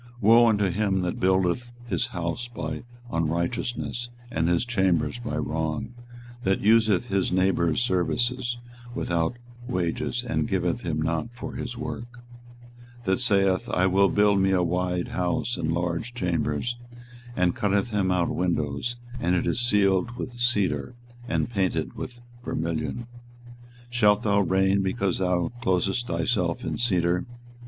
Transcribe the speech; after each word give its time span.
24:022:013 0.21 0.21
Woe 0.21 0.47
unto 0.47 0.69
him 0.71 0.99
that 1.01 1.19
buildeth 1.19 1.71
his 1.85 2.07
house 2.07 2.47
by 2.47 2.81
unrighteousness, 3.11 4.09
and 4.31 4.47
his 4.49 4.65
chambers 4.65 5.19
by 5.19 5.37
wrong; 5.37 5.93
that 6.41 6.59
useth 6.61 7.09
his 7.09 7.31
neighbour's 7.31 7.81
service 7.81 8.57
without 8.95 9.37
wages, 9.67 10.23
and 10.27 10.47
giveth 10.47 10.81
him 10.81 10.99
not 10.99 11.29
for 11.35 11.53
his 11.53 11.77
work; 11.77 12.05
24:022:014 13.01 13.03
That 13.05 13.19
saith, 13.19 13.69
I 13.69 13.85
will 13.85 14.09
build 14.09 14.39
me 14.41 14.49
a 14.53 14.63
wide 14.63 15.09
house 15.09 15.55
and 15.55 15.71
large 15.71 16.15
chambers, 16.15 16.77
and 17.35 17.55
cutteth 17.55 17.91
him 17.91 18.09
out 18.09 18.29
windows; 18.29 18.95
and 19.19 19.35
it 19.35 19.45
is 19.45 19.59
cieled 19.59 20.17
with 20.17 20.31
cedar, 20.39 20.95
and 21.27 21.47
painted 21.47 21.93
with 21.93 22.21
vermilion. 22.43 23.05
24:022:015 23.91 23.91
Shalt 23.91 24.23
thou 24.23 24.39
reign, 24.39 24.81
because 24.81 25.19
thou 25.19 25.51
closest 25.61 26.07
thyself 26.07 26.63
in 26.63 26.77
cedar? 26.77 27.27